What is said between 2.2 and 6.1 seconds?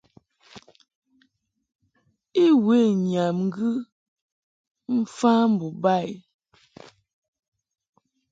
I we nyam ŋgɨ mfa mbo ba